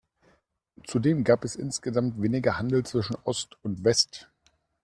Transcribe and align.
Zudem 0.87 1.23
gab 1.23 1.45
es 1.45 1.55
insgesamt 1.55 2.19
weniger 2.19 2.57
Handel 2.57 2.83
zwischen 2.83 3.15
Ost 3.23 3.55
und 3.63 3.83
West. 3.83 4.29